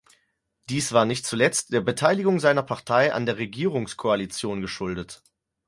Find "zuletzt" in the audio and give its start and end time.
1.27-1.73